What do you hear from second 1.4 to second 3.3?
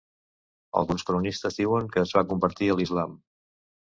diuen que es va convertir a l'islam.